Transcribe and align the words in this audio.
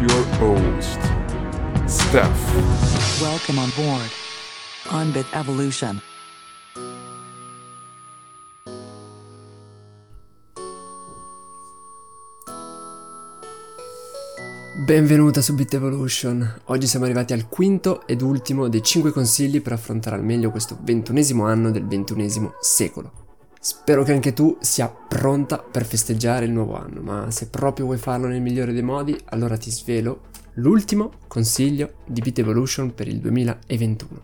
your 0.00 0.24
host, 0.38 0.98
Steph. 1.86 3.20
Welcome 3.20 3.58
on 3.58 3.70
board 3.76 4.10
Onbit 4.88 5.26
Evolution. 5.34 6.00
Benvenuta 14.86 15.42
su 15.42 15.54
Bit 15.54 15.74
Evolution. 15.74 16.60
Oggi 16.64 16.86
siamo 16.86 17.04
arrivati 17.04 17.34
al 17.34 17.46
quinto 17.48 18.06
ed 18.06 18.22
ultimo 18.22 18.68
dei 18.68 18.82
5 18.82 19.12
consigli 19.12 19.60
per 19.60 19.74
affrontare 19.74 20.16
al 20.16 20.24
meglio 20.24 20.50
questo 20.50 20.78
ventunesimo 20.80 21.44
anno 21.44 21.70
del 21.70 21.86
ventunesimo 21.86 22.54
secolo. 22.60 23.29
Spero 23.62 24.04
che 24.04 24.12
anche 24.12 24.32
tu 24.32 24.56
sia 24.58 24.88
pronta 24.88 25.58
per 25.58 25.84
festeggiare 25.84 26.46
il 26.46 26.50
nuovo 26.50 26.78
anno, 26.78 27.02
ma 27.02 27.30
se 27.30 27.48
proprio 27.48 27.84
vuoi 27.84 27.98
farlo 27.98 28.26
nel 28.26 28.40
migliore 28.40 28.72
dei 28.72 28.80
modi, 28.80 29.14
allora 29.26 29.58
ti 29.58 29.70
svelo 29.70 30.28
l'ultimo 30.54 31.12
consiglio 31.26 31.96
di 32.06 32.22
Bit 32.22 32.38
Evolution 32.38 32.94
per 32.94 33.06
il 33.06 33.18
2021. 33.18 34.20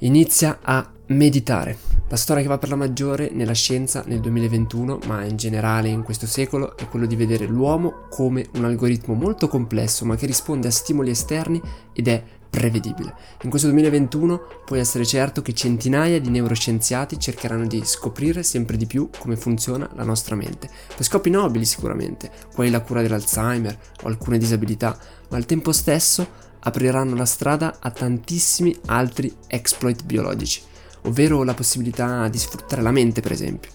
Inizia 0.00 0.58
a 0.60 0.92
meditare. 1.06 1.78
La 2.10 2.16
storia 2.16 2.42
che 2.42 2.48
va 2.48 2.58
per 2.58 2.68
la 2.68 2.76
maggiore 2.76 3.30
nella 3.32 3.54
scienza 3.54 4.04
nel 4.06 4.20
2021, 4.20 4.98
ma 5.06 5.24
in 5.24 5.38
generale 5.38 5.88
in 5.88 6.02
questo 6.02 6.26
secolo, 6.26 6.76
è 6.76 6.86
quello 6.86 7.06
di 7.06 7.16
vedere 7.16 7.46
l'uomo 7.46 8.08
come 8.10 8.46
un 8.56 8.64
algoritmo 8.66 9.14
molto 9.14 9.48
complesso, 9.48 10.04
ma 10.04 10.16
che 10.16 10.26
risponde 10.26 10.68
a 10.68 10.72
stimoli 10.72 11.08
esterni 11.08 11.58
ed 11.94 12.08
è 12.08 12.22
prevedibile. 12.50 13.14
In 13.42 13.50
questo 13.50 13.68
2021 13.68 14.62
puoi 14.66 14.80
essere 14.80 15.06
certo 15.06 15.40
che 15.40 15.54
centinaia 15.54 16.20
di 16.20 16.28
neuroscienziati 16.28 17.18
cercheranno 17.18 17.66
di 17.66 17.82
scoprire 17.84 18.42
sempre 18.42 18.76
di 18.76 18.86
più 18.86 19.08
come 19.18 19.36
funziona 19.36 19.88
la 19.94 20.04
nostra 20.04 20.34
mente. 20.34 20.68
Per 20.94 21.06
scopi 21.06 21.30
nobili 21.30 21.64
sicuramente, 21.64 22.30
quali 22.52 22.70
la 22.70 22.80
cura 22.82 23.00
dell'Alzheimer 23.00 23.78
o 24.02 24.08
alcune 24.08 24.36
disabilità, 24.36 24.98
ma 25.28 25.36
al 25.36 25.46
tempo 25.46 25.72
stesso 25.72 26.48
apriranno 26.60 27.14
la 27.14 27.24
strada 27.24 27.78
a 27.80 27.90
tantissimi 27.90 28.76
altri 28.86 29.34
exploit 29.46 30.04
biologici, 30.04 30.60
ovvero 31.02 31.44
la 31.44 31.54
possibilità 31.54 32.28
di 32.28 32.38
sfruttare 32.38 32.82
la 32.82 32.90
mente 32.90 33.20
per 33.20 33.32
esempio. 33.32 33.70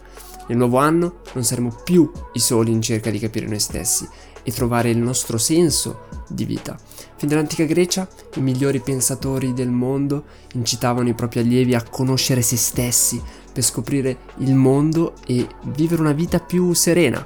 Nel 0.48 0.58
nuovo 0.58 0.78
anno 0.78 1.22
non 1.34 1.44
saremo 1.44 1.76
più 1.84 2.12
i 2.34 2.40
soli 2.40 2.72
in 2.72 2.81
cerca 2.81 3.09
di 3.09 3.18
capire 3.18 3.48
noi 3.48 3.59
stessi 3.59 4.08
e 4.44 4.52
trovare 4.52 4.92
il 4.92 4.98
nostro 4.98 5.40
senso 5.40 6.15
di 6.28 6.45
vita. 6.45 6.78
Fin 7.18 7.28
dall'antica 7.28 7.64
Grecia 7.66 8.08
i 8.36 8.42
migliori 8.42 8.80
pensatori 8.80 9.54
del 9.54 9.70
mondo 9.70 10.26
incitavano 10.54 11.09
i 11.09 11.14
propri 11.14 11.40
allievi 11.40 11.76
a 11.76 11.84
conoscere 11.84 12.42
se 12.42 12.58
stessi 12.58 13.22
per 13.52 13.64
scoprire 13.64 14.18
il 14.38 14.53
mondo 14.53 15.14
e 15.26 15.48
vivere 15.64 16.02
una 16.02 16.12
vita 16.12 16.40
più 16.40 16.73
serena. 16.73 17.26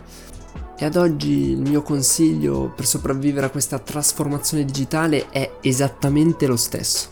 E 0.78 0.86
ad 0.86 0.96
oggi 0.96 1.52
il 1.52 1.62
mio 1.62 1.82
consiglio 1.82 2.72
per 2.74 2.86
sopravvivere 2.86 3.48
a 3.48 3.50
questa 3.50 3.80
trasformazione 3.80 4.64
digitale 4.64 5.30
è 5.30 5.58
esattamente 5.62 6.48
lo 6.48 6.56
stesso. 6.56 7.10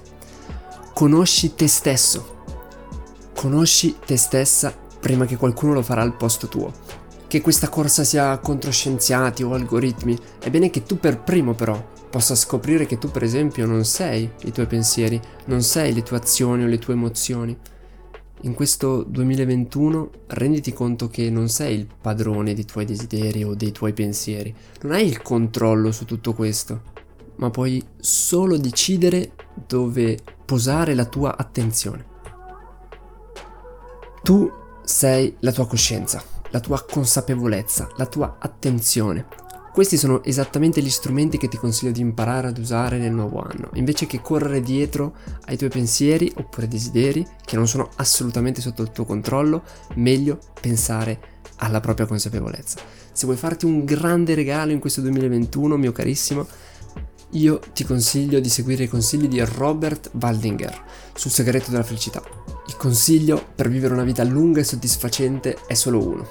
Conosci 0.93 1.53
te 1.53 1.67
stesso. 1.67 2.35
Conosci 3.35 3.97
te 4.05 4.15
stessa 4.17 4.73
prima 4.99 5.25
che 5.25 5.37
qualcuno 5.37 5.73
lo 5.73 5.81
farà 5.81 6.01
al 6.01 6.15
posto 6.15 6.47
tuo. 6.47 6.96
Che 7.27 7.41
questa 7.41 7.67
corsa 7.67 8.05
sia 8.05 8.37
contro 8.37 8.71
scienziati 8.71 9.43
o 9.43 9.53
algoritmi, 9.53 10.17
è 10.39 10.49
bene 10.49 10.69
che 10.69 10.83
tu 10.83 10.97
per 10.97 11.21
primo 11.23 11.53
però 11.53 11.95
possa 12.09 12.35
scoprire 12.35 12.85
che 12.85 12.97
tu 12.97 13.11
per 13.11 13.21
esempio 13.21 13.65
non 13.65 13.83
sei 13.83 14.31
i 14.45 14.51
tuoi 14.53 14.65
pensieri, 14.65 15.19
non 15.47 15.61
sei 15.61 15.93
le 15.93 16.03
tue 16.03 16.15
azioni 16.15 16.63
o 16.63 16.67
le 16.67 16.79
tue 16.79 16.93
emozioni. 16.93 17.57
In 18.41 18.53
questo 18.53 19.03
2021 19.03 20.09
renditi 20.27 20.71
conto 20.71 21.09
che 21.09 21.29
non 21.29 21.49
sei 21.49 21.79
il 21.79 21.87
padrone 21.99 22.53
dei 22.53 22.63
tuoi 22.63 22.85
desideri 22.85 23.43
o 23.43 23.55
dei 23.55 23.73
tuoi 23.73 23.91
pensieri, 23.91 24.55
non 24.83 24.93
hai 24.93 25.05
il 25.05 25.21
controllo 25.21 25.91
su 25.91 26.05
tutto 26.05 26.33
questo, 26.33 26.81
ma 27.35 27.49
puoi 27.49 27.83
solo 27.99 28.57
decidere 28.57 29.33
dove 29.67 30.17
posare 30.45 30.93
la 30.93 31.05
tua 31.05 31.35
attenzione. 31.35 32.05
Tu 34.23 34.49
sei 34.83 35.35
la 35.39 35.51
tua 35.51 35.67
coscienza, 35.67 36.23
la 36.49 36.59
tua 36.59 36.83
consapevolezza, 36.83 37.89
la 37.97 38.05
tua 38.05 38.37
attenzione. 38.39 39.25
Questi 39.71 39.97
sono 39.97 40.23
esattamente 40.23 40.81
gli 40.81 40.89
strumenti 40.89 41.37
che 41.37 41.47
ti 41.47 41.57
consiglio 41.57 41.91
di 41.91 42.01
imparare 42.01 42.47
ad 42.47 42.57
usare 42.57 42.97
nel 42.97 43.11
nuovo 43.11 43.39
anno, 43.39 43.69
invece 43.73 44.07
che 44.07 44.21
correre 44.21 44.61
dietro 44.61 45.15
ai 45.45 45.55
tuoi 45.55 45.69
pensieri 45.69 46.33
oppure 46.35 46.67
desideri 46.67 47.23
che 47.45 47.55
non 47.55 47.67
sono 47.67 47.91
assolutamente 47.97 48.59
sotto 48.59 48.81
il 48.81 48.91
tuo 48.91 49.05
controllo, 49.05 49.63
meglio 49.93 50.39
pensare 50.59 51.35
alla 51.57 51.79
propria 51.79 52.07
consapevolezza. 52.07 52.79
Se 53.11 53.25
vuoi 53.25 53.37
farti 53.37 53.65
un 53.65 53.85
grande 53.85 54.33
regalo 54.33 54.71
in 54.71 54.79
questo 54.79 55.01
2021, 55.01 55.77
mio 55.77 55.91
carissimo, 55.91 56.47
io 57.31 57.59
ti 57.73 57.83
consiglio 57.83 58.39
di 58.39 58.49
seguire 58.49 58.85
i 58.85 58.87
consigli 58.87 59.27
di 59.27 59.43
Robert 59.43 60.11
Waldinger 60.19 60.83
sul 61.13 61.29
segreto 61.29 61.69
della 61.69 61.83
felicità. 61.83 62.23
Il 62.67 62.75
consiglio 62.77 63.45
per 63.55 63.69
vivere 63.69 63.93
una 63.93 64.03
vita 64.03 64.23
lunga 64.23 64.59
e 64.59 64.63
soddisfacente 64.63 65.57
è 65.67 65.73
solo 65.73 66.05
uno. 66.05 66.27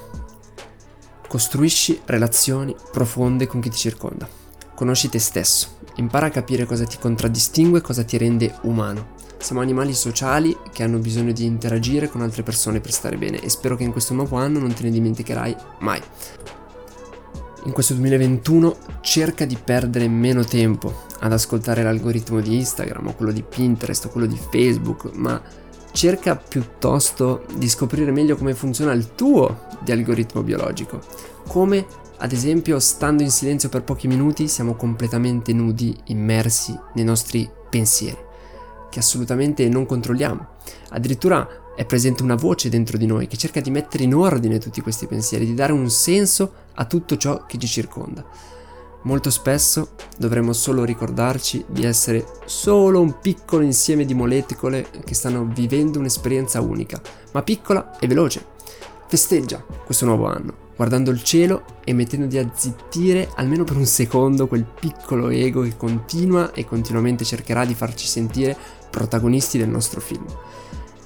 Costruisci 1.26 2.02
relazioni 2.04 2.74
profonde 2.92 3.46
con 3.46 3.60
chi 3.60 3.70
ti 3.70 3.76
circonda. 3.76 4.28
Conosci 4.74 5.08
te 5.08 5.18
stesso. 5.18 5.78
Impara 5.96 6.26
a 6.26 6.30
capire 6.30 6.66
cosa 6.66 6.84
ti 6.84 6.98
contraddistingue 6.98 7.78
e 7.78 7.82
cosa 7.82 8.04
ti 8.04 8.18
rende 8.18 8.54
umano. 8.62 9.14
Siamo 9.38 9.62
animali 9.62 9.94
sociali 9.94 10.56
che 10.72 10.82
hanno 10.82 10.98
bisogno 10.98 11.32
di 11.32 11.44
interagire 11.44 12.08
con 12.08 12.20
altre 12.20 12.42
persone 12.42 12.80
per 12.80 12.92
stare 12.92 13.16
bene 13.16 13.40
e 13.40 13.48
spero 13.48 13.76
che 13.76 13.84
in 13.84 13.92
questo 13.92 14.14
nuovo 14.14 14.36
anno 14.36 14.58
non 14.58 14.74
te 14.74 14.82
ne 14.82 14.90
dimenticherai 14.90 15.56
mai 15.80 16.02
in 17.66 17.72
questo 17.72 17.94
2021 17.94 18.76
cerca 19.00 19.44
di 19.44 19.58
perdere 19.62 20.08
meno 20.08 20.44
tempo 20.44 21.04
ad 21.20 21.32
ascoltare 21.32 21.82
l'algoritmo 21.82 22.40
di 22.40 22.54
Instagram 22.56 23.08
o 23.08 23.14
quello 23.14 23.32
di 23.32 23.42
Pinterest 23.42 24.04
o 24.04 24.08
quello 24.08 24.26
di 24.26 24.38
Facebook, 24.50 25.10
ma 25.14 25.40
cerca 25.96 26.36
piuttosto 26.36 27.46
di 27.54 27.70
scoprire 27.70 28.10
meglio 28.10 28.36
come 28.36 28.54
funziona 28.54 28.92
il 28.92 29.14
tuo 29.14 29.62
di 29.80 29.92
algoritmo 29.92 30.42
biologico. 30.42 31.00
Come 31.48 31.86
ad 32.18 32.32
esempio 32.32 32.78
stando 32.80 33.22
in 33.22 33.30
silenzio 33.30 33.70
per 33.70 33.82
pochi 33.82 34.06
minuti 34.06 34.46
siamo 34.46 34.74
completamente 34.74 35.54
nudi, 35.54 35.96
immersi 36.04 36.78
nei 36.94 37.04
nostri 37.04 37.50
pensieri, 37.70 38.18
che 38.90 38.98
assolutamente 38.98 39.66
non 39.70 39.86
controlliamo. 39.86 40.46
Addirittura 40.90 41.72
è 41.74 41.86
presente 41.86 42.22
una 42.22 42.34
voce 42.34 42.68
dentro 42.68 42.98
di 42.98 43.06
noi 43.06 43.26
che 43.26 43.38
cerca 43.38 43.60
di 43.60 43.70
mettere 43.70 44.04
in 44.04 44.14
ordine 44.14 44.58
tutti 44.58 44.82
questi 44.82 45.06
pensieri, 45.06 45.46
di 45.46 45.54
dare 45.54 45.72
un 45.72 45.88
senso 45.88 46.52
a 46.74 46.84
tutto 46.84 47.16
ciò 47.16 47.46
che 47.46 47.56
ci 47.56 47.66
circonda. 47.66 48.22
Molto 49.06 49.30
spesso 49.30 49.90
dovremmo 50.18 50.52
solo 50.52 50.82
ricordarci 50.82 51.64
di 51.68 51.84
essere 51.84 52.26
solo 52.44 53.00
un 53.00 53.20
piccolo 53.20 53.62
insieme 53.62 54.04
di 54.04 54.14
molecole 54.14 54.88
che 55.04 55.14
stanno 55.14 55.44
vivendo 55.44 56.00
un'esperienza 56.00 56.60
unica, 56.60 57.00
ma 57.30 57.42
piccola 57.42 58.00
e 58.00 58.08
veloce. 58.08 58.44
Festeggia 59.06 59.64
questo 59.84 60.06
nuovo 60.06 60.26
anno, 60.26 60.54
guardando 60.74 61.12
il 61.12 61.22
cielo 61.22 61.62
e 61.84 61.92
mettendo 61.92 62.36
a 62.36 62.50
zittire 62.52 63.30
almeno 63.36 63.62
per 63.62 63.76
un 63.76 63.86
secondo 63.86 64.48
quel 64.48 64.64
piccolo 64.64 65.28
ego 65.28 65.62
che 65.62 65.76
continua 65.76 66.52
e 66.52 66.64
continuamente 66.64 67.24
cercherà 67.24 67.64
di 67.64 67.76
farci 67.76 68.08
sentire 68.08 68.56
protagonisti 68.90 69.56
del 69.56 69.68
nostro 69.68 70.00
film. 70.00 70.24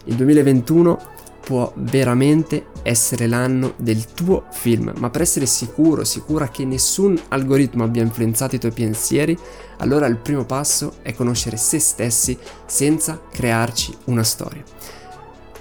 Il 0.04 0.14
2021 0.14 0.98
può 1.40 1.72
veramente 1.76 2.66
essere 2.82 3.26
l'anno 3.26 3.74
del 3.76 4.12
tuo 4.12 4.44
film, 4.50 4.92
ma 4.98 5.10
per 5.10 5.22
essere 5.22 5.46
sicuro, 5.46 6.04
sicura 6.04 6.48
che 6.48 6.64
nessun 6.64 7.20
algoritmo 7.28 7.84
abbia 7.84 8.02
influenzato 8.02 8.56
i 8.56 8.58
tuoi 8.58 8.72
pensieri, 8.72 9.36
allora 9.78 10.06
il 10.06 10.16
primo 10.16 10.44
passo 10.44 10.94
è 11.02 11.14
conoscere 11.14 11.56
se 11.56 11.78
stessi 11.78 12.38
senza 12.66 13.20
crearci 13.30 13.96
una 14.04 14.22
storia. 14.22 14.62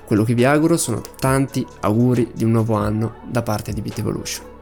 Quello 0.05 0.23
che 0.23 0.33
vi 0.33 0.43
auguro 0.43 0.75
sono 0.75 1.01
tanti 1.17 1.65
auguri 1.81 2.31
di 2.33 2.43
un 2.43 2.51
nuovo 2.51 2.75
anno 2.75 3.15
da 3.29 3.43
parte 3.43 3.73
di 3.73 3.81
Beat 3.81 3.99
Evolution. 3.99 4.58